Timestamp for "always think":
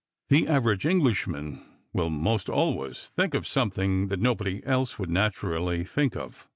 2.49-3.35